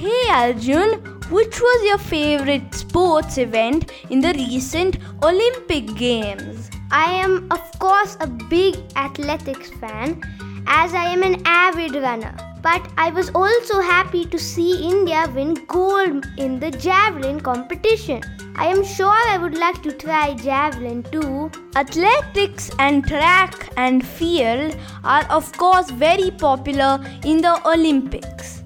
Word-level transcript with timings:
Hey 0.00 0.28
Arjun, 0.30 0.90
which 1.28 1.60
was 1.60 1.84
your 1.84 1.98
favorite 1.98 2.72
sports 2.72 3.36
event 3.36 3.90
in 4.10 4.20
the 4.20 4.32
recent 4.34 4.98
Olympic 5.24 5.92
Games? 5.96 6.70
I 6.92 7.10
am, 7.14 7.50
of 7.50 7.78
course, 7.80 8.16
a 8.20 8.28
big 8.28 8.76
athletics 8.94 9.70
fan 9.70 10.22
as 10.68 10.94
I 10.94 11.06
am 11.06 11.24
an 11.24 11.42
avid 11.44 11.96
runner. 11.96 12.32
But 12.62 12.88
I 12.96 13.10
was 13.10 13.30
also 13.30 13.80
happy 13.80 14.24
to 14.26 14.38
see 14.38 14.88
India 14.88 15.28
win 15.34 15.54
gold 15.66 16.28
in 16.36 16.60
the 16.60 16.70
javelin 16.70 17.40
competition. 17.40 18.22
I 18.54 18.68
am 18.68 18.84
sure 18.84 19.18
I 19.32 19.36
would 19.36 19.58
like 19.58 19.82
to 19.82 19.90
try 19.90 20.34
javelin 20.34 21.02
too. 21.10 21.50
Athletics 21.74 22.70
and 22.78 23.04
track 23.04 23.72
and 23.76 24.06
field 24.06 24.76
are, 25.02 25.24
of 25.24 25.50
course, 25.58 25.90
very 25.90 26.30
popular 26.30 27.04
in 27.24 27.42
the 27.42 27.60
Olympics. 27.68 28.57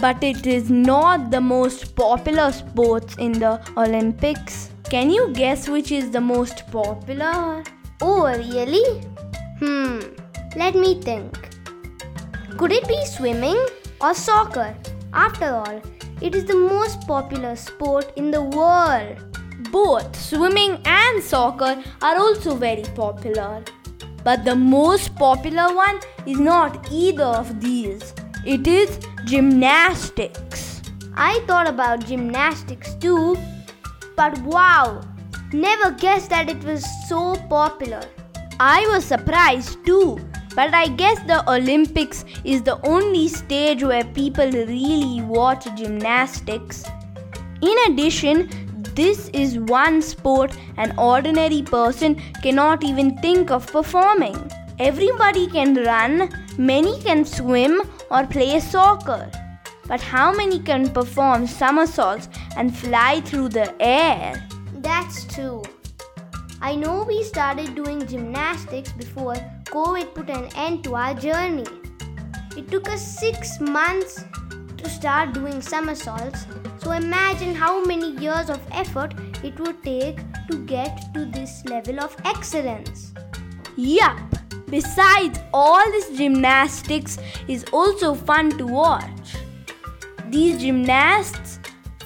But 0.00 0.24
it 0.24 0.46
is 0.46 0.70
not 0.70 1.30
the 1.30 1.40
most 1.42 1.94
popular 1.94 2.50
sports 2.52 3.16
in 3.18 3.32
the 3.32 3.60
Olympics. 3.76 4.70
Can 4.88 5.10
you 5.10 5.30
guess 5.34 5.68
which 5.68 5.92
is 5.92 6.10
the 6.10 6.20
most 6.20 6.66
popular? 6.72 7.62
Oh, 8.00 8.26
really? 8.26 9.02
Hmm, 9.58 10.00
let 10.56 10.74
me 10.74 11.00
think. 11.02 11.50
Could 12.56 12.72
it 12.72 12.88
be 12.88 13.04
swimming 13.04 13.58
or 14.00 14.14
soccer? 14.14 14.74
After 15.12 15.50
all, 15.50 15.82
it 16.22 16.34
is 16.34 16.46
the 16.46 16.56
most 16.56 17.06
popular 17.06 17.54
sport 17.54 18.10
in 18.16 18.30
the 18.30 18.42
world. 18.42 19.18
Both 19.70 20.16
swimming 20.16 20.80
and 20.86 21.22
soccer 21.22 21.82
are 22.00 22.16
also 22.16 22.54
very 22.54 22.84
popular. 22.94 23.62
But 24.24 24.46
the 24.46 24.56
most 24.56 25.14
popular 25.16 25.74
one 25.74 26.00
is 26.26 26.38
not 26.38 26.90
either 26.90 27.24
of 27.24 27.60
these. 27.60 28.14
It 28.46 28.66
is 28.66 28.98
gymnastics. 29.24 30.82
I 31.14 31.40
thought 31.46 31.68
about 31.68 32.06
gymnastics 32.06 32.94
too, 32.94 33.36
but 34.16 34.38
wow, 34.42 35.02
never 35.52 35.90
guessed 35.90 36.30
that 36.30 36.48
it 36.48 36.62
was 36.64 36.84
so 37.08 37.36
popular. 37.48 38.02
I 38.58 38.86
was 38.88 39.04
surprised 39.04 39.84
too 39.84 40.18
but 40.54 40.74
I 40.74 40.88
guess 40.88 41.20
the 41.26 41.48
Olympics 41.50 42.24
is 42.44 42.62
the 42.62 42.84
only 42.86 43.28
stage 43.28 43.82
where 43.82 44.04
people 44.04 44.50
really 44.50 45.22
watch 45.22 45.64
gymnastics. 45.76 46.84
In 47.62 47.76
addition, 47.86 48.48
this 48.94 49.28
is 49.28 49.58
one 49.58 50.02
sport 50.02 50.56
an 50.76 50.92
ordinary 50.98 51.62
person 51.62 52.20
cannot 52.42 52.82
even 52.84 53.16
think 53.18 53.50
of 53.50 53.66
performing. 53.68 54.50
Everybody 54.78 55.46
can 55.46 55.74
run, 55.74 56.30
many 56.58 57.00
can 57.00 57.24
swim 57.24 57.82
or 58.10 58.26
play 58.26 58.60
soccer. 58.60 59.30
But 59.86 60.00
how 60.00 60.32
many 60.32 60.60
can 60.60 60.90
perform 60.90 61.46
somersaults 61.46 62.28
and 62.56 62.76
fly 62.76 63.20
through 63.22 63.48
the 63.50 63.74
air? 63.82 64.48
That's 64.74 65.24
true. 65.24 65.62
I 66.62 66.76
know 66.76 67.04
we 67.04 67.24
started 67.24 67.74
doing 67.74 68.06
gymnastics 68.06 68.92
before 68.92 69.34
COVID 69.64 70.14
put 70.14 70.30
an 70.30 70.48
end 70.56 70.84
to 70.84 70.94
our 70.94 71.14
journey. 71.14 71.66
It 72.56 72.68
took 72.70 72.88
us 72.88 73.18
six 73.18 73.58
months 73.60 74.24
to 74.76 74.90
start 74.90 75.32
doing 75.32 75.62
somersaults, 75.62 76.46
so 76.78 76.92
imagine 76.92 77.54
how 77.54 77.84
many 77.84 78.12
years 78.12 78.50
of 78.50 78.60
effort 78.72 79.14
it 79.42 79.58
would 79.60 79.82
take 79.82 80.18
to 80.50 80.58
get 80.66 81.14
to 81.14 81.24
this 81.24 81.64
level 81.64 82.00
of 82.00 82.16
excellence. 82.24 83.12
Yup! 83.76 84.39
Besides, 84.70 85.40
all 85.52 85.84
this 85.90 86.16
gymnastics 86.16 87.18
is 87.48 87.64
also 87.72 88.14
fun 88.14 88.56
to 88.58 88.66
watch. 88.66 89.36
These 90.28 90.60
gymnasts 90.62 91.58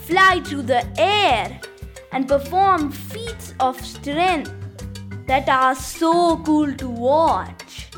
fly 0.06 0.40
through 0.44 0.62
the 0.62 0.86
air 0.98 1.60
and 2.12 2.26
perform 2.26 2.90
feats 2.90 3.54
of 3.60 3.78
strength 3.84 4.52
that 5.26 5.48
are 5.48 5.74
so 5.74 6.38
cool 6.38 6.72
to 6.74 6.88
watch. 6.88 7.88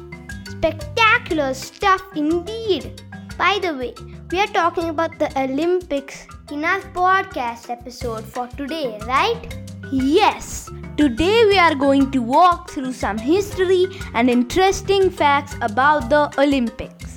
Spectacular 0.49 1.55
stuff 1.55 2.03
indeed. 2.17 3.03
By 3.39 3.59
the 3.61 3.75
way, 3.75 3.95
we 4.31 4.41
are 4.41 4.47
talking 4.47 4.89
about 4.89 5.19
the 5.19 5.31
Olympics 5.39 6.27
in 6.51 6.65
our 6.65 6.81
podcast 6.93 7.71
episode 7.71 8.25
for 8.25 8.49
today, 8.49 8.99
right? 9.07 9.55
Yes. 9.93 10.71
Today 10.97 11.45
we 11.45 11.59
are 11.59 11.75
going 11.75 12.11
to 12.13 12.23
walk 12.23 12.71
through 12.71 12.95
some 12.95 13.19
history 13.19 13.87
and 14.15 14.31
interesting 14.31 15.11
facts 15.11 15.55
about 15.61 16.09
the 16.09 16.33
Olympics. 16.41 17.17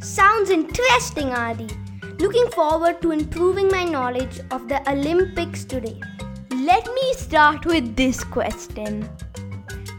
Sounds 0.00 0.50
interesting, 0.50 1.28
Adi. 1.28 1.68
Looking 2.18 2.48
forward 2.50 3.00
to 3.02 3.12
improving 3.12 3.68
my 3.68 3.84
knowledge 3.84 4.40
of 4.50 4.66
the 4.68 4.80
Olympics 4.90 5.64
today. 5.64 6.00
Let 6.50 6.86
me 6.86 7.14
start 7.14 7.64
with 7.66 7.94
this 7.94 8.24
question 8.24 9.08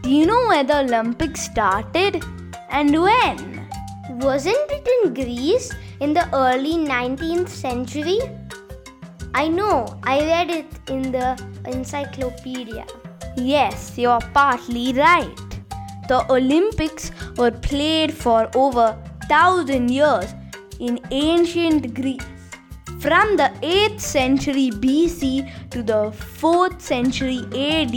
do 0.02 0.10
you 0.10 0.26
know 0.26 0.46
where 0.48 0.62
the 0.62 0.80
Olympics 0.80 1.40
started 1.40 2.22
and 2.68 2.92
when? 2.92 3.66
Wasn't 4.20 4.70
it 4.70 4.86
in 4.96 5.14
Greece 5.14 5.72
in 6.00 6.12
the 6.12 6.28
early 6.34 6.74
19th 6.74 7.48
century? 7.48 8.20
I 9.34 9.48
know, 9.48 9.98
I 10.04 10.20
read 10.20 10.50
it 10.50 10.66
in 10.88 11.10
the 11.10 11.42
encyclopedia. 11.64 12.86
Yes, 13.36 13.98
you're 13.98 14.20
partly 14.32 14.92
right. 14.92 15.36
The 16.08 16.24
Olympics 16.30 17.10
were 17.36 17.50
played 17.50 18.14
for 18.14 18.50
over 18.54 18.96
1000 19.28 19.90
years 19.90 20.34
in 20.80 21.00
ancient 21.10 21.94
Greece. 21.94 22.24
From 23.00 23.36
the 23.36 23.50
8th 23.62 24.00
century 24.00 24.70
BC 24.70 25.70
to 25.70 25.82
the 25.82 26.12
4th 26.40 26.80
century 26.80 27.40
AD, 27.54 27.92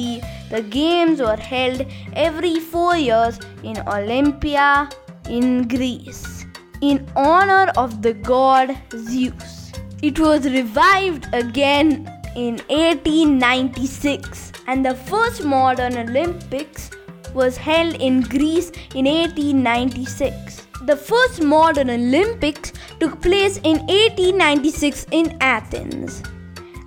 the 0.51 0.61
games 0.69 1.21
were 1.21 1.37
held 1.37 1.85
every 2.13 2.59
four 2.59 2.97
years 2.97 3.39
in 3.63 3.77
Olympia 3.87 4.89
in 5.29 5.67
Greece 5.67 6.45
in 6.81 7.05
honor 7.15 7.71
of 7.77 8.01
the 8.01 8.13
god 8.13 8.77
Zeus. 8.93 9.71
It 10.01 10.19
was 10.19 10.45
revived 10.45 11.27
again 11.33 12.11
in 12.35 12.57
1896 12.69 14.51
and 14.69 14.85
the 14.85 14.93
first 15.09 15.43
modern 15.43 15.97
Olympics 15.97 16.91
was 17.33 17.57
held 17.57 17.95
in 17.95 18.21
Greece 18.21 18.69
in 18.93 19.05
1896. 19.05 20.67
The 20.85 20.95
first 20.95 21.41
modern 21.41 21.89
Olympics 21.89 22.73
took 22.99 23.19
place 23.19 23.57
in 23.57 23.79
1896 23.87 25.07
in 25.11 25.35
Athens 25.41 26.21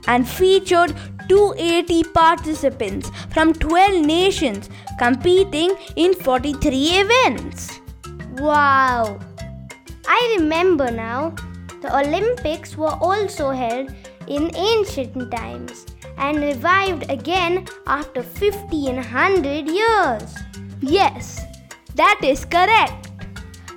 and 0.06 0.28
featured 0.28 0.94
280 1.28 2.04
participants 2.14 3.10
from 3.30 3.52
12 3.52 4.06
nations 4.06 4.70
competing 5.00 5.74
in 5.96 6.14
43 6.14 6.86
events. 7.04 7.80
Wow! 8.38 9.18
I 10.06 10.36
remember 10.38 10.90
now. 10.92 11.34
The 11.80 11.98
Olympics 11.98 12.76
were 12.76 12.96
also 13.10 13.50
held 13.50 13.90
in 14.36 14.50
ancient 14.56 15.30
times 15.30 15.86
and 16.16 16.38
revived 16.40 17.10
again 17.10 17.66
after 17.86 18.22
1500 18.22 19.68
years. 19.68 20.34
Yes, 20.80 21.42
that 21.96 22.20
is 22.22 22.44
correct. 22.44 23.10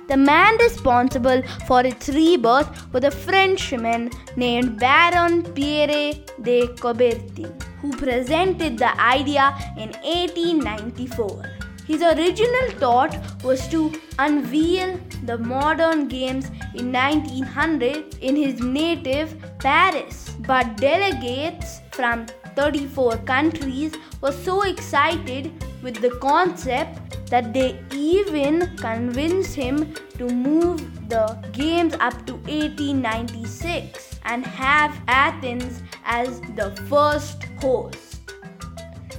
The 0.08 0.16
man 0.16 0.56
responsible 0.58 1.42
for 1.66 1.84
its 1.84 2.08
rebirth 2.08 2.70
was 2.92 3.04
a 3.04 3.10
Frenchman 3.10 4.10
named 4.36 4.78
Baron 4.78 5.42
Pierre 5.52 6.14
de 6.42 6.68
Coubertin, 6.82 7.50
who 7.80 7.90
presented 7.96 8.78
the 8.78 8.92
idea 9.00 9.52
in 9.76 9.90
1894. 10.04 11.55
His 11.86 12.02
original 12.02 12.70
thought 12.80 13.16
was 13.44 13.68
to 13.68 13.92
unveil 14.18 14.98
the 15.24 15.38
modern 15.38 16.08
games 16.08 16.50
in 16.74 16.90
1900 16.92 18.16
in 18.20 18.34
his 18.34 18.60
native 18.60 19.36
Paris, 19.60 20.34
but 20.40 20.76
delegates 20.78 21.80
from 21.92 22.26
34 22.56 23.18
countries 23.18 23.94
were 24.20 24.32
so 24.32 24.62
excited 24.62 25.52
with 25.82 26.00
the 26.00 26.10
concept 26.20 27.30
that 27.30 27.52
they 27.52 27.78
even 27.92 28.76
convinced 28.76 29.54
him 29.54 29.94
to 30.18 30.28
move 30.28 31.08
the 31.08 31.26
games 31.52 31.94
up 32.00 32.26
to 32.26 32.34
1896 32.34 34.18
and 34.24 34.44
have 34.44 35.00
Athens 35.06 35.82
as 36.04 36.40
the 36.56 36.70
first 36.88 37.44
host. 37.60 38.05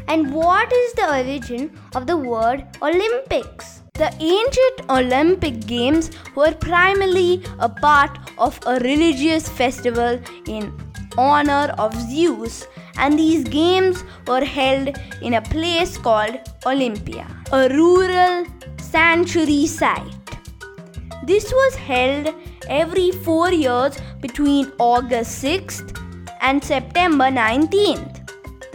And 0.08 0.34
what 0.34 0.72
is 0.72 0.94
the 0.94 1.08
origin 1.10 1.78
of 1.96 2.08
the 2.08 2.16
word 2.16 2.66
Olympics? 2.82 3.82
The 3.94 4.14
ancient 4.20 4.90
Olympic 4.90 5.66
Games 5.68 6.12
were 6.36 6.54
primarily 6.54 7.44
a 7.60 7.68
part 7.68 8.18
of 8.38 8.60
a 8.66 8.80
religious 8.80 9.50
festival 9.50 10.20
in 10.48 10.72
honor 11.18 11.74
of 11.78 11.94
Zeus 12.10 12.68
and 12.98 13.18
these 13.18 13.44
games 13.44 14.04
were 14.28 14.44
held 14.44 14.98
in 15.22 15.36
a 15.36 15.42
place 15.42 15.98
called 15.98 16.40
Olympia, 16.66 17.28
a 17.52 17.70
rural 17.70 18.46
sanctuary 18.80 19.66
site. 19.68 20.14
This 21.26 21.52
was 21.52 21.76
held 21.76 22.34
every 22.70 23.12
four 23.12 23.52
years 23.52 23.98
between 24.22 24.72
August 24.80 25.44
6th 25.44 26.00
and 26.42 26.64
September 26.64 27.26
19th. 27.26 28.17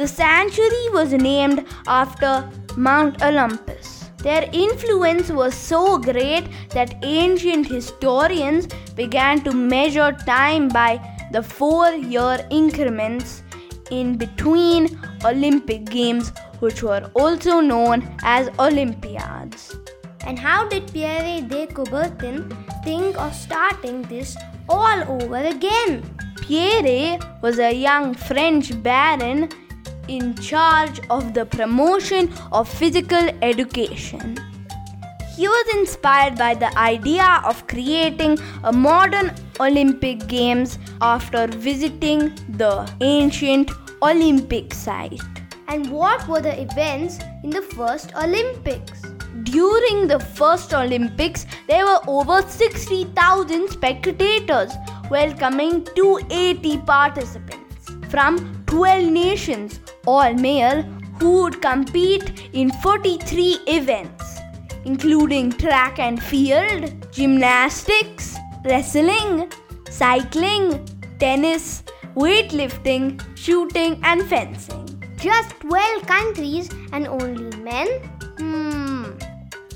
The 0.02 0.08
sanctuary 0.08 0.88
was 0.92 1.12
named 1.12 1.64
after 1.86 2.50
Mount 2.76 3.22
Olympus. 3.22 4.10
Their 4.16 4.50
influence 4.52 5.30
was 5.30 5.54
so 5.54 5.96
great 5.96 6.48
that 6.70 6.96
ancient 7.04 7.68
historians 7.68 8.66
began 8.96 9.44
to 9.44 9.52
measure 9.52 10.10
time 10.26 10.66
by 10.66 10.98
the 11.30 11.40
four 11.40 11.92
year 11.92 12.44
increments 12.50 13.44
in 13.92 14.18
between 14.18 14.98
Olympic 15.24 15.84
Games, 15.84 16.32
which 16.58 16.82
were 16.82 17.08
also 17.14 17.60
known 17.60 18.02
as 18.24 18.50
Olympiads. 18.58 19.76
And 20.26 20.36
how 20.36 20.68
did 20.68 20.92
Pierre 20.92 21.42
de 21.42 21.68
Coubertin 21.68 22.50
think 22.82 23.16
of 23.16 23.32
starting 23.36 24.02
this 24.02 24.36
all 24.68 25.04
over 25.08 25.36
again? 25.36 26.02
Pierre 26.40 27.20
was 27.40 27.60
a 27.60 27.72
young 27.72 28.14
French 28.14 28.82
baron 28.82 29.48
in 30.08 30.34
charge 30.34 31.00
of 31.10 31.34
the 31.34 31.46
promotion 31.46 32.32
of 32.52 32.68
physical 32.68 33.28
education. 33.42 34.38
He 35.36 35.48
was 35.48 35.74
inspired 35.74 36.36
by 36.36 36.54
the 36.54 36.76
idea 36.78 37.40
of 37.44 37.66
creating 37.66 38.38
a 38.64 38.72
modern 38.72 39.34
Olympic 39.60 40.26
Games 40.26 40.78
after 41.00 41.46
visiting 41.46 42.34
the 42.48 42.90
ancient 43.00 43.70
Olympic 44.02 44.74
site. 44.74 45.20
And 45.68 45.90
what 45.90 46.28
were 46.28 46.42
the 46.42 46.60
events 46.60 47.18
in 47.42 47.50
the 47.50 47.62
first 47.62 48.14
Olympics? 48.14 49.02
During 49.44 50.06
the 50.06 50.20
first 50.20 50.74
Olympics, 50.74 51.46
there 51.66 51.86
were 51.86 52.00
over 52.06 52.42
60,000 52.42 53.68
spectators 53.70 54.72
welcoming 55.10 55.84
280 55.96 56.78
participants 56.78 57.90
from 58.10 58.62
12 58.66 59.10
nations, 59.10 59.80
all 60.06 60.34
male, 60.34 60.82
who 61.20 61.42
would 61.42 61.62
compete 61.62 62.48
in 62.52 62.70
43 62.70 63.58
events, 63.66 64.38
including 64.84 65.52
track 65.52 65.98
and 65.98 66.22
field, 66.22 66.92
gymnastics, 67.12 68.36
wrestling, 68.64 69.50
cycling, 69.88 70.84
tennis, 71.18 71.84
weightlifting, 72.14 73.20
shooting, 73.36 74.00
and 74.02 74.22
fencing. 74.24 74.78
Just 75.16 75.50
12 75.60 76.06
countries 76.06 76.68
and 76.92 77.06
only 77.06 77.56
men? 77.58 77.86
Hmm. 78.38 79.04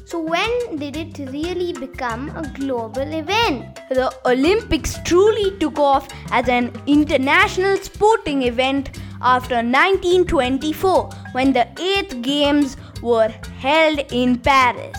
So, 0.05 0.21
when 0.21 0.77
did 0.77 0.97
it 0.97 1.19
really 1.31 1.73
become 1.73 2.31
a 2.31 2.49
global 2.59 3.03
event? 3.03 3.81
The 3.89 4.13
Olympics 4.25 4.99
truly 5.05 5.57
took 5.59 5.79
off 5.79 6.09
as 6.31 6.49
an 6.49 6.73
international 6.87 7.77
sporting 7.79 8.43
event 8.43 8.91
after 9.35 9.57
1924 9.57 11.11
when 11.33 11.53
the 11.53 11.67
8th 11.75 12.23
Games 12.23 12.77
were 13.03 13.29
held 13.59 13.99
in 14.11 14.39
Paris. 14.39 14.97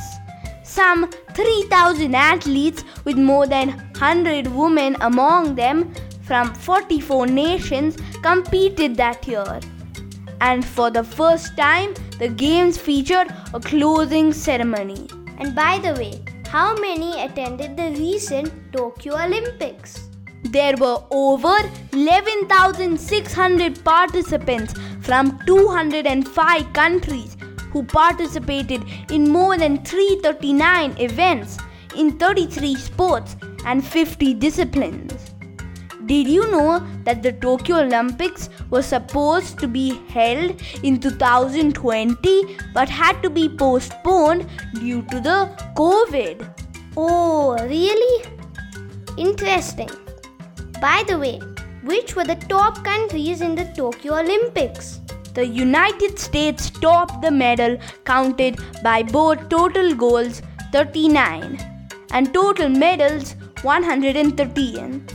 Some 0.63 1.09
3,000 1.33 2.13
athletes, 2.13 2.83
with 3.05 3.17
more 3.17 3.47
than 3.47 3.69
100 3.69 4.47
women 4.47 4.97
among 5.01 5.55
them 5.55 5.93
from 6.21 6.53
44 6.53 7.25
nations, 7.27 7.97
competed 8.21 8.95
that 8.97 9.27
year 9.27 9.59
and 10.41 10.63
for 10.63 10.91
the 10.91 11.03
first 11.03 11.57
time, 11.57 11.93
the 12.19 12.29
games 12.29 12.77
featured 12.77 13.27
a 13.53 13.59
closing 13.59 14.33
ceremony. 14.33 15.07
And 15.39 15.55
by 15.55 15.79
the 15.79 15.93
way, 15.93 16.23
how 16.47 16.75
many 16.75 17.21
attended 17.21 17.75
the 17.75 17.91
recent 17.99 18.51
Tokyo 18.71 19.15
Olympics? 19.15 20.06
There 20.57 20.75
were 20.75 21.03
over 21.11 21.55
11,600 21.93 23.83
participants 23.83 24.73
from 25.01 25.37
205 25.45 26.73
countries 26.73 27.37
who 27.71 27.83
participated 27.83 28.83
in 29.11 29.29
more 29.29 29.55
than 29.55 29.83
339 29.83 30.95
events 30.97 31.59
in 31.95 32.17
33 32.17 32.73
sports 32.73 33.35
and 33.65 33.85
50 33.85 34.33
disciplines. 34.33 35.35
Did 36.07 36.27
you 36.27 36.49
know 36.49 36.83
that 37.03 37.21
the 37.21 37.33
Tokyo 37.33 37.75
Olympics 37.81 38.49
was 38.71 38.87
supposed 38.87 39.59
to 39.59 39.67
be 39.67 40.01
held 40.07 40.59
in 40.81 40.99
2020 40.99 42.57
but 42.73 42.89
had 42.89 43.21
to 43.21 43.29
be 43.29 43.47
postponed 43.47 44.49
due 44.73 45.03
to 45.03 45.19
the 45.19 45.51
COVID? 45.75 46.51
Oh, 46.97 47.55
really? 47.67 48.25
Interesting. 49.17 49.91
By 50.81 51.03
the 51.07 51.17
way, 51.17 51.39
which 51.83 52.15
were 52.15 52.23
the 52.23 52.35
top 52.35 52.83
countries 52.83 53.41
in 53.41 53.55
the 53.55 53.65
Tokyo 53.75 54.19
Olympics? 54.19 54.99
The 55.33 55.45
United 55.45 56.19
States 56.19 56.69
topped 56.69 57.21
the 57.23 57.31
medal 57.31 57.77
counted 58.05 58.59
by 58.83 59.01
both 59.01 59.49
total 59.49 59.95
goals 59.95 60.43
39 60.71 61.57
and 62.11 62.31
total 62.31 62.69
medals 62.69 63.35
113 63.63 65.07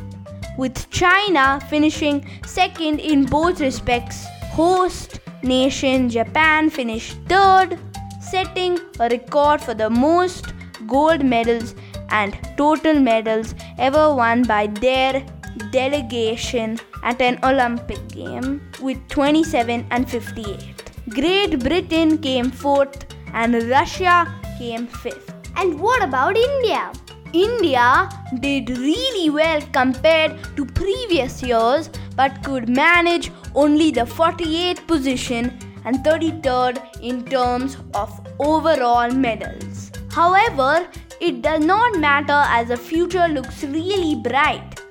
with 0.59 0.91
China 0.91 1.61
finishing 1.71 2.27
second 2.45 2.99
in 2.99 3.25
both 3.25 3.61
respects. 3.61 4.27
Host 4.55 5.21
nation 5.45 6.09
Japan 6.09 6.71
finished 6.71 7.19
third, 7.29 7.79
setting 8.21 8.81
a 8.99 9.09
record 9.09 9.61
for 9.61 9.75
the 9.75 9.91
most 9.91 10.55
gold 10.89 11.25
medals 11.25 11.77
and 12.11 12.37
total 12.57 12.99
medals 12.99 13.55
ever 13.79 14.13
won 14.15 14.43
by 14.43 14.67
their 14.67 15.25
delegation 15.71 16.79
at 17.03 17.21
an 17.21 17.39
Olympic 17.45 18.07
game 18.09 18.61
with 18.81 18.99
27 19.09 19.87
and 19.91 20.09
58. 20.09 20.91
Great 21.11 21.59
Britain 21.59 22.19
came 22.19 22.51
fourth 22.51 23.07
and 23.33 23.63
Russia 23.69 24.33
came 24.59 24.87
fifth. 24.87 25.35
And 25.57 25.81
what 25.81 26.03
about 26.03 26.37
India? 26.37 26.93
India 27.33 28.09
did 28.41 28.69
really 28.71 29.31
well 29.31 29.61
compared 29.73 30.39
to 30.57 30.67
previous 30.67 31.43
years 31.43 31.89
but 32.15 32.43
could 32.45 32.69
manage 32.69 33.31
only 33.55 33.91
the 33.91 34.03
48th 34.03 34.87
position 34.87 35.59
and 35.85 35.97
33rd 36.05 37.01
in 37.01 37.25
terms 37.25 37.77
of 37.95 38.21
overall 38.39 39.11
medals. 39.11 39.91
However, 40.11 40.87
it 41.21 41.41
does 41.41 41.65
not 41.65 41.99
matter 41.99 42.43
as 42.47 42.69
the 42.69 42.77
future 42.77 43.29
looks 43.29 43.65
really 43.65 44.17
bright. 44.17 44.82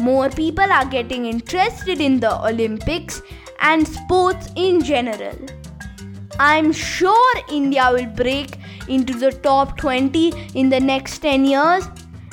More 0.00 0.30
people 0.30 0.72
are 0.72 0.86
getting 0.86 1.26
interested 1.26 2.00
in 2.00 2.20
the 2.20 2.34
Olympics 2.46 3.20
and 3.60 3.86
sports 3.86 4.48
in 4.56 4.82
general. 4.82 5.36
I'm 6.38 6.72
sure 6.72 7.34
India 7.52 7.90
will 7.92 8.06
break 8.06 8.56
into 8.88 9.12
the 9.12 9.30
top 9.30 9.76
20 9.76 10.32
in 10.54 10.70
the 10.70 10.80
next 10.80 11.18
10 11.18 11.44
years 11.44 11.84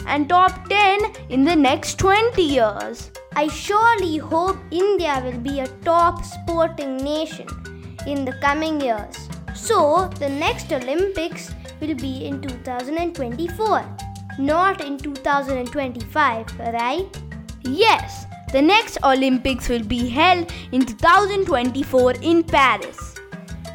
and 0.06 0.30
top 0.30 0.70
10 0.70 1.12
in 1.28 1.44
the 1.44 1.58
next 1.58 2.00
20 2.00 2.42
years. 2.42 3.12
I 3.36 3.50
surely 3.50 4.16
hope 4.16 4.58
India 4.72 5.22
will 5.22 5.40
be 5.40 5.60
a 5.60 5.68
top 5.84 6.24
sporting 6.24 6.96
nation 6.96 7.48
in 8.08 8.24
the 8.24 8.40
coming 8.42 8.80
years. 8.80 9.28
So, 9.54 10.10
the 10.20 10.30
next 10.30 10.72
Olympics 10.72 11.54
will 11.82 11.96
be 11.96 12.26
in 12.28 12.42
2024, 12.42 13.86
not 14.40 14.80
in 14.80 14.98
2025, 14.98 16.60
right? 16.60 17.27
Yes, 17.64 18.26
the 18.52 18.62
next 18.62 18.98
Olympics 19.04 19.68
will 19.70 19.84
be 19.84 20.08
held 20.08 20.52
in 20.72 20.86
2024 20.86 22.14
in 22.22 22.44
Paris, 22.44 23.16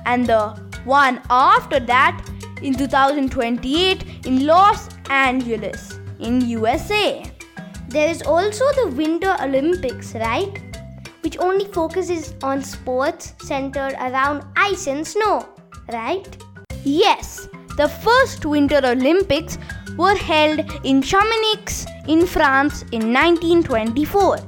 and 0.07 0.27
the 0.27 0.49
one 0.85 1.21
after 1.31 1.79
that 1.79 2.27
in 2.63 2.75
2028 2.75 4.27
in 4.27 4.47
Los 4.47 4.89
Angeles, 5.11 6.01
in 6.21 6.41
USA. 6.49 7.23
There 7.89 8.09
is 8.09 8.23
also 8.23 8.65
the 8.73 8.89
Winter 8.97 9.37
Olympics, 9.41 10.15
right? 10.15 10.59
Which 11.21 11.39
only 11.39 11.67
focuses 11.67 12.35
on 12.43 12.63
sports 12.63 13.35
centered 13.43 13.95
around 14.01 14.45
ice 14.57 14.87
and 14.87 15.07
snow, 15.07 15.49
right? 15.93 16.27
Yes, 16.85 17.49
the 17.77 17.89
first 17.89 18.47
Winter 18.47 18.81
Olympics 18.83 19.59
were 19.97 20.15
held 20.15 20.61
in 20.85 21.03
Chamonix 21.03 21.87
in 22.09 22.27
France 22.27 22.83
in 22.93 23.13
1924. 23.13 24.39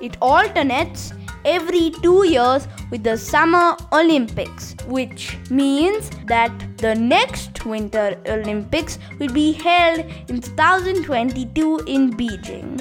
It 0.00 0.16
alternates 0.20 1.12
every 1.44 1.90
two 2.02 2.26
years 2.26 2.66
with 2.90 3.02
the 3.02 3.16
Summer 3.16 3.76
Olympics, 3.92 4.74
which 4.86 5.38
means 5.50 6.10
that 6.26 6.52
the 6.78 6.94
next 6.94 7.64
Winter 7.64 8.18
Olympics 8.26 8.98
will 9.18 9.32
be 9.32 9.52
held 9.52 10.00
in 10.28 10.40
2022 10.40 11.80
in 11.86 12.12
Beijing. 12.12 12.80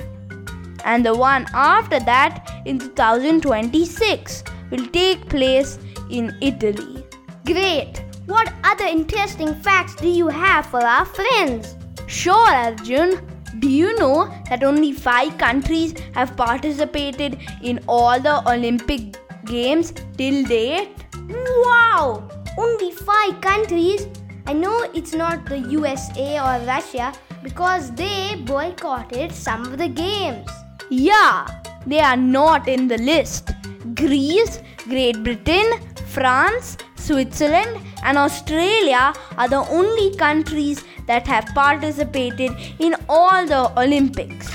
And 0.86 1.06
the 1.06 1.16
one 1.16 1.46
after 1.54 2.00
that 2.00 2.62
in 2.66 2.80
2026 2.80 4.44
will 4.72 4.88
take 4.88 5.28
place 5.30 5.78
in 6.10 6.36
Italy. 6.42 7.04
Great! 7.46 8.04
What 8.26 8.54
other 8.64 8.86
interesting 8.86 9.56
facts 9.56 9.96
do 9.96 10.08
you 10.08 10.28
have 10.28 10.68
for 10.68 10.84
our 10.84 11.06
friends? 11.06 11.76
Sure, 12.08 12.48
Arjun. 12.48 13.20
Do 13.58 13.68
you 13.68 13.98
know 13.98 14.32
that 14.50 14.64
only 14.64 14.94
five 14.94 15.38
countries 15.40 15.96
have 16.14 16.38
participated 16.38 17.40
in 17.64 17.80
all 17.88 18.20
the 18.20 18.48
Olympic 18.48 19.18
Games 19.46 19.92
till 20.18 20.44
date? 20.46 20.90
Wow! 21.28 22.30
Only 22.58 22.92
five 22.92 23.42
countries? 23.42 24.08
I 24.46 24.54
know 24.54 24.90
it's 24.94 25.14
not 25.14 25.46
the 25.48 25.60
USA 25.60 26.40
or 26.40 26.64
Russia 26.66 27.12
because 27.42 27.92
they 27.96 28.36
boycotted 28.46 29.32
some 29.32 29.66
of 29.66 29.78
the 29.80 29.88
games. 29.88 30.48
Yeah, 30.92 31.48
they 31.88 32.00
are 32.02 32.18
not 32.18 32.68
in 32.68 32.88
the 32.88 32.98
list. 33.00 33.52
Greece, 33.96 34.60
Great 34.84 35.24
Britain, 35.24 35.80
France, 36.08 36.78
Switzerland, 36.96 37.80
and 38.04 38.18
Australia 38.18 39.14
are 39.38 39.48
the 39.48 39.68
only 39.70 40.16
countries 40.16 40.84
that 41.10 41.28
have 41.28 41.46
participated 41.54 42.52
in 42.80 42.96
all 43.10 43.46
the 43.46 43.62
Olympics. 43.84 44.50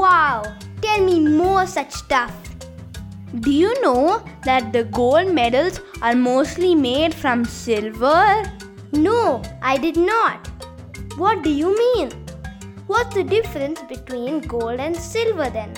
Wow! 0.00 0.42
Tell 0.80 1.04
me 1.04 1.20
more 1.20 1.66
such 1.66 1.92
stuff. 1.92 2.32
Do 3.40 3.50
you 3.50 3.72
know 3.82 4.22
that 4.44 4.72
the 4.72 4.84
gold 4.84 5.34
medals 5.34 5.80
are 6.02 6.14
mostly 6.14 6.74
made 6.74 7.14
from 7.14 7.44
silver? 7.44 8.42
No, 8.92 9.42
I 9.62 9.76
did 9.76 9.96
not. 9.96 10.48
What 11.16 11.42
do 11.42 11.50
you 11.50 11.76
mean? 11.76 12.10
What's 12.86 13.14
the 13.14 13.24
difference 13.24 13.82
between 13.82 14.40
gold 14.42 14.78
and 14.78 14.96
silver 14.96 15.50
then? 15.50 15.74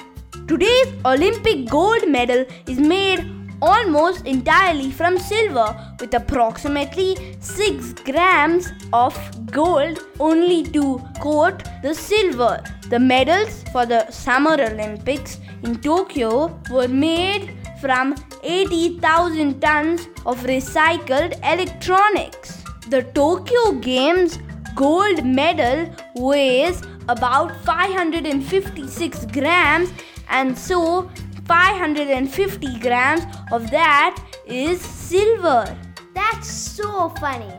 Today's 0.47 0.93
Olympic 1.07 1.69
gold 1.71 2.09
medal 2.09 2.45
is 2.67 2.79
made 2.79 3.38
almost 3.61 4.27
entirely 4.27 4.91
from 4.91 5.19
silver 5.19 5.77
with 6.01 6.15
approximately 6.15 7.37
6 7.41 7.93
grams 8.05 8.69
of 8.93 9.17
gold 9.51 9.99
only 10.21 10.63
to 10.65 11.03
coat 11.21 11.63
the 11.83 11.95
silver. 11.95 12.63
The 12.89 12.99
medals 12.99 13.65
for 13.73 13.87
the 13.87 14.11
Summer 14.11 14.55
Olympics 14.55 15.39
in 15.63 15.77
Tokyo 15.81 16.59
were 16.71 16.89
made 16.89 17.55
from 17.81 18.15
80,000 18.43 19.61
tons 19.61 20.09
of 20.27 20.39
recycled 20.45 21.39
electronics. 21.43 22.63
The 22.89 23.03
Tokyo 23.03 23.73
Games 23.73 24.39
gold 24.75 25.25
medal 25.25 25.93
weighs 26.15 26.83
about 27.09 27.55
556 27.65 29.27
grams 29.27 29.91
and 30.31 30.57
so 30.57 31.11
550 31.49 32.79
grams 32.79 33.25
of 33.51 33.71
that 33.71 34.23
is 34.47 34.81
silver. 34.81 35.77
That's 36.15 36.49
so 36.49 37.09
funny. 37.21 37.53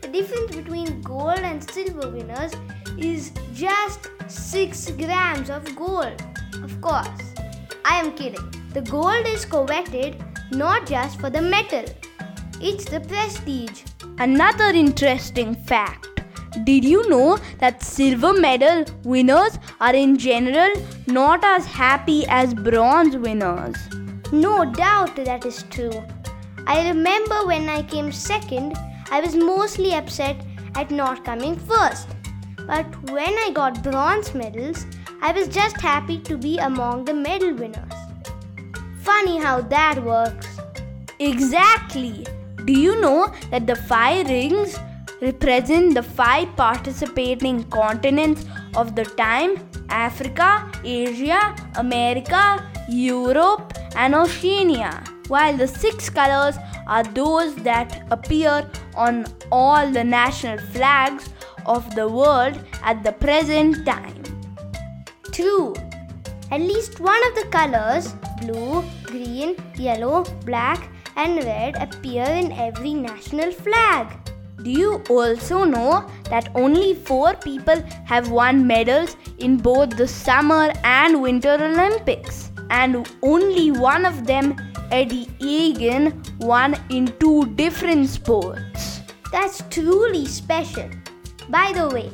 The 0.00 0.08
difference 0.08 0.54
between 0.54 1.02
gold 1.02 1.40
and 1.40 1.62
silver 1.70 2.10
winners 2.10 2.52
is 2.96 3.32
just 3.52 4.08
6 4.28 4.90
grams 4.92 5.50
of 5.50 5.74
gold. 5.74 6.22
Of 6.62 6.80
course, 6.80 7.34
I 7.84 8.00
am 8.00 8.12
kidding. 8.12 8.54
The 8.72 8.82
gold 8.82 9.26
is 9.26 9.44
coveted 9.44 10.22
not 10.52 10.86
just 10.86 11.20
for 11.20 11.28
the 11.28 11.42
metal, 11.42 11.84
it's 12.60 12.84
the 12.84 13.00
prestige. 13.00 13.82
Another 14.18 14.66
interesting 14.66 15.54
fact 15.54 16.17
did 16.64 16.84
you 16.84 17.08
know 17.08 17.38
that 17.58 17.82
silver 17.82 18.32
medal 18.32 18.84
winners 19.04 19.58
are 19.80 19.94
in 19.94 20.16
general 20.16 20.70
not 21.06 21.44
as 21.44 21.66
happy 21.66 22.24
as 22.28 22.54
bronze 22.54 23.16
winners? 23.16 23.76
No 24.32 24.64
doubt 24.64 25.16
that 25.16 25.44
is 25.44 25.64
true. 25.70 26.04
I 26.66 26.88
remember 26.88 27.46
when 27.46 27.68
I 27.68 27.82
came 27.82 28.12
second, 28.12 28.76
I 29.10 29.20
was 29.20 29.34
mostly 29.34 29.94
upset 29.94 30.36
at 30.74 30.90
not 30.90 31.24
coming 31.24 31.56
first. 31.56 32.08
But 32.66 32.86
when 33.10 33.34
I 33.38 33.50
got 33.54 33.82
bronze 33.82 34.34
medals, 34.34 34.84
I 35.22 35.32
was 35.32 35.48
just 35.48 35.80
happy 35.80 36.18
to 36.20 36.36
be 36.36 36.58
among 36.58 37.04
the 37.04 37.14
medal 37.14 37.54
winners. 37.54 37.92
Funny 39.02 39.38
how 39.38 39.62
that 39.62 40.02
works. 40.04 40.46
Exactly. 41.18 42.26
Do 42.64 42.72
you 42.72 43.00
know 43.00 43.32
that 43.50 43.66
the 43.66 43.76
five 43.76 44.28
rings 44.28 44.78
represent 45.20 45.94
the 45.94 46.02
five 46.02 46.54
participating 46.56 47.64
continents 47.64 48.44
of 48.76 48.94
the 48.94 49.04
time 49.04 49.56
Africa, 49.88 50.70
Asia, 50.84 51.56
America, 51.76 52.64
Europe, 52.88 53.72
and 53.96 54.14
Oceania, 54.14 55.02
while 55.28 55.56
the 55.56 55.66
six 55.66 56.10
colors 56.10 56.56
are 56.86 57.04
those 57.04 57.54
that 57.56 58.06
appear 58.10 58.70
on 58.94 59.26
all 59.50 59.90
the 59.90 60.04
national 60.04 60.58
flags 60.58 61.30
of 61.66 61.94
the 61.94 62.08
world 62.08 62.58
at 62.82 63.02
the 63.02 63.12
present 63.12 63.84
time. 63.86 64.22
True. 65.32 65.74
At 66.50 66.60
least 66.60 66.98
one 67.00 67.26
of 67.28 67.34
the 67.34 67.46
colors, 67.50 68.14
blue, 68.40 68.82
green, 69.04 69.56
yellow, 69.76 70.24
black, 70.44 70.90
and 71.16 71.36
red, 71.44 71.76
appear 71.76 72.24
in 72.24 72.52
every 72.52 72.94
national 72.94 73.52
flag. 73.52 74.27
Do 74.62 74.70
you 74.70 75.02
also 75.08 75.62
know 75.64 76.04
that 76.30 76.50
only 76.56 76.94
four 76.94 77.34
people 77.34 77.80
have 78.06 78.30
won 78.30 78.66
medals 78.66 79.16
in 79.38 79.56
both 79.56 79.90
the 79.96 80.08
Summer 80.08 80.72
and 80.82 81.22
Winter 81.22 81.54
Olympics? 81.54 82.50
And 82.70 83.08
only 83.22 83.70
one 83.70 84.04
of 84.04 84.26
them, 84.26 84.56
Eddie 84.90 85.28
Egan, 85.38 86.22
won 86.40 86.76
in 86.90 87.06
two 87.20 87.46
different 87.54 88.08
sports. 88.08 89.00
That's 89.30 89.62
truly 89.70 90.26
special. 90.26 90.90
By 91.48 91.72
the 91.72 91.88
way, 91.88 92.10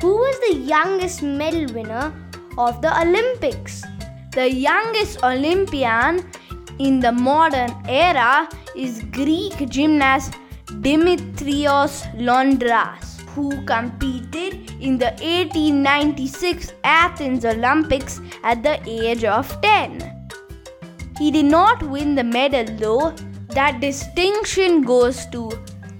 who 0.00 0.16
was 0.16 0.40
the 0.48 0.56
youngest 0.56 1.22
medal 1.22 1.72
winner 1.74 2.14
of 2.56 2.80
the 2.80 2.98
Olympics? 2.98 3.82
The 4.32 4.50
youngest 4.50 5.22
Olympian 5.22 6.24
in 6.78 6.98
the 6.98 7.12
modern 7.12 7.70
era 7.86 8.48
is 8.74 9.02
Greek 9.12 9.68
gymnast 9.68 10.34
Dimitrios 10.84 12.04
Loundras, 12.14 13.22
who 13.34 13.64
competed 13.64 14.70
in 14.82 14.98
the 14.98 15.12
1896 15.22 16.74
Athens 16.84 17.46
Olympics 17.46 18.20
at 18.42 18.62
the 18.62 18.78
age 18.86 19.24
of 19.24 19.48
10. 19.62 20.28
He 21.18 21.30
did 21.30 21.46
not 21.46 21.82
win 21.84 22.14
the 22.14 22.22
medal 22.22 22.66
though. 22.76 23.14
That 23.54 23.80
distinction 23.80 24.82
goes 24.82 25.24
to 25.32 25.50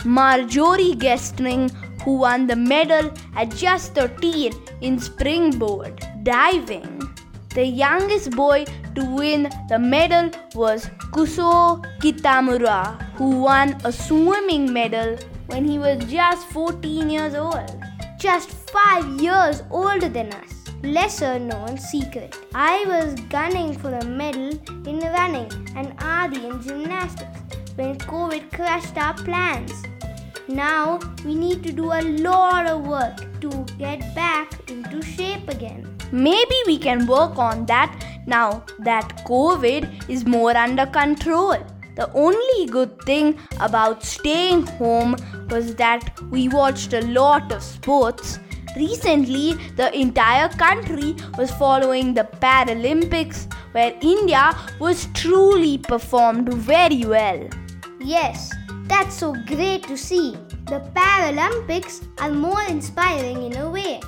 Marjorie 0.04 0.96
Gestring, 0.96 1.70
who 2.02 2.18
won 2.18 2.46
the 2.46 2.56
medal 2.56 3.10
at 3.36 3.56
just 3.56 3.94
13 3.94 4.52
in 4.82 4.98
springboard 4.98 6.06
diving. 6.24 7.00
The 7.54 7.64
youngest 7.64 8.32
boy 8.32 8.66
to 8.94 9.04
win 9.04 9.50
the 9.68 9.78
medal 9.78 10.30
was 10.54 10.86
Kusuo 11.12 11.84
Kitamura, 12.00 13.00
who 13.14 13.40
won 13.40 13.76
a 13.84 13.92
swimming 13.92 14.72
medal 14.72 15.16
when 15.46 15.64
he 15.64 15.78
was 15.78 16.04
just 16.04 16.46
14 16.48 17.10
years 17.10 17.34
old. 17.34 17.70
Just 18.18 18.50
5 18.50 19.20
years 19.20 19.62
older 19.70 20.08
than 20.08 20.32
us. 20.32 20.52
Lesser 20.82 21.38
known 21.38 21.78
secret. 21.78 22.36
I 22.54 22.84
was 22.86 23.14
gunning 23.28 23.76
for 23.78 23.92
a 23.94 24.04
medal 24.04 24.50
in 24.86 25.00
running 25.00 25.50
and 25.76 25.94
Adi 25.98 26.46
in 26.46 26.60
gymnastics 26.62 27.40
when 27.76 27.98
COVID 27.98 28.52
crushed 28.52 28.96
our 28.96 29.14
plans. 29.14 29.72
Now 30.46 31.00
we 31.24 31.34
need 31.34 31.62
to 31.62 31.72
do 31.72 31.92
a 31.92 32.02
lot 32.02 32.66
of 32.66 32.86
work 32.86 33.16
to 33.40 33.50
get 33.78 34.14
back 34.14 34.70
into 34.70 35.02
shape 35.02 35.48
again. 35.48 35.98
Maybe 36.12 36.54
we 36.66 36.78
can 36.78 37.06
work 37.06 37.38
on 37.38 37.66
that 37.66 37.92
now 38.26 38.64
that 38.80 39.24
COVID 39.26 40.08
is 40.08 40.24
more 40.24 40.56
under 40.56 40.86
control. 40.86 41.56
The 41.96 42.12
only 42.12 42.66
good 42.66 43.00
thing 43.02 43.38
about 43.60 44.02
staying 44.02 44.66
home 44.66 45.16
was 45.48 45.74
that 45.76 46.18
we 46.30 46.48
watched 46.48 46.92
a 46.92 47.02
lot 47.02 47.52
of 47.52 47.62
sports. 47.62 48.40
Recently, 48.76 49.54
the 49.76 49.96
entire 49.96 50.48
country 50.48 51.14
was 51.38 51.52
following 51.52 52.12
the 52.12 52.24
Paralympics, 52.40 53.46
where 53.70 53.96
India 54.00 54.56
was 54.80 55.06
truly 55.14 55.78
performed 55.78 56.52
very 56.52 57.04
well. 57.04 57.48
Yes, 58.00 58.52
that's 58.88 59.14
so 59.14 59.32
great 59.46 59.84
to 59.84 59.96
see. 59.96 60.36
The 60.66 60.80
Paralympics 60.96 62.08
are 62.18 62.32
more 62.32 62.62
inspiring 62.62 63.44
in 63.44 63.56
a 63.58 63.70
way. 63.70 64.00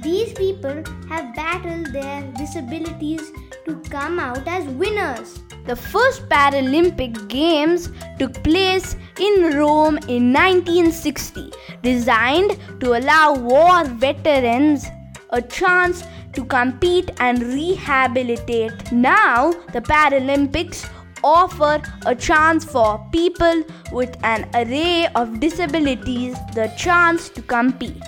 These 0.00 0.32
people 0.32 0.82
have 1.08 1.34
battled 1.34 1.92
their 1.92 2.22
disabilities 2.38 3.30
to 3.68 3.90
come 3.90 4.18
out 4.18 4.46
as 4.46 4.64
winners. 4.66 5.40
The 5.66 5.76
first 5.76 6.26
Paralympic 6.30 7.28
Games 7.28 7.90
took 8.18 8.32
place 8.42 8.96
in 9.20 9.56
Rome 9.56 9.98
in 10.08 10.32
1960, 10.32 11.52
designed 11.82 12.58
to 12.80 12.98
allow 12.98 13.34
war 13.34 13.84
veterans 13.84 14.86
a 15.30 15.42
chance 15.42 16.04
to 16.32 16.44
compete 16.44 17.10
and 17.20 17.42
rehabilitate. 17.42 18.92
Now, 18.92 19.52
the 19.74 19.82
Paralympics 19.82 20.88
offer 21.22 21.82
a 22.06 22.14
chance 22.14 22.64
for 22.64 23.04
people 23.12 23.62
with 23.92 24.16
an 24.24 24.48
array 24.54 25.08
of 25.14 25.40
disabilities 25.40 26.34
the 26.54 26.72
chance 26.78 27.28
to 27.30 27.42
compete. 27.42 28.02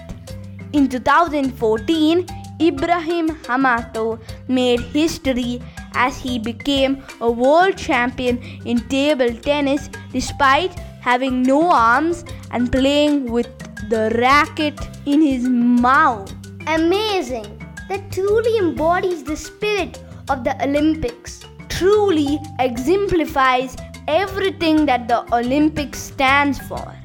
In 0.73 0.89
2014, 0.89 2.27
Ibrahim 2.61 3.29
Hamadtou 3.47 4.21
made 4.49 4.81
history 4.81 5.63
as 5.95 6.19
he 6.19 6.39
became 6.39 7.03
a 7.21 7.31
world 7.31 7.77
champion 7.77 8.39
in 8.65 8.81
table 8.89 9.33
tennis 9.35 9.89
despite 10.13 10.75
having 11.01 11.43
no 11.43 11.71
arms 11.71 12.25
and 12.51 12.71
playing 12.71 13.31
with 13.31 13.49
the 13.89 14.15
racket 14.19 14.79
in 15.07 15.23
his 15.23 15.45
mouth. 15.49 16.33
Amazing! 16.67 17.47
That 17.89 18.13
truly 18.13 18.59
embodies 18.59 19.25
the 19.25 19.37
spirit 19.37 19.99
of 20.29 20.45
the 20.45 20.55
Olympics. 20.63 21.45
Truly 21.69 22.39
exemplifies 22.61 23.77
everything 24.07 24.87
that 24.87 25.09
the 25.09 25.23
Olympics 25.35 25.99
stands 25.99 26.59
for. 26.69 27.00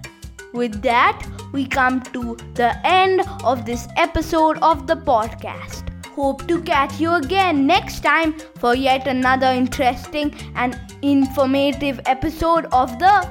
With 0.55 0.81
that, 0.83 1.21
we 1.51 1.65
come 1.65 2.01
to 2.13 2.37
the 2.53 2.71
end 2.87 3.21
of 3.43 3.65
this 3.65 3.89
episode 3.97 4.57
of 4.59 4.87
the 4.87 4.95
podcast. 4.95 5.89
Hope 6.15 6.47
to 6.47 6.61
catch 6.61 6.97
you 6.97 7.13
again 7.15 7.67
next 7.67 7.99
time 7.99 8.39
for 8.55 8.73
yet 8.73 9.05
another 9.05 9.47
interesting 9.47 10.33
and 10.55 10.79
informative 11.01 11.99
episode 12.05 12.67
of 12.71 12.97
the 12.99 13.29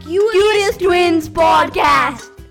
Curious, 0.00 0.78
Twins 0.78 1.28
podcast. 1.28 2.31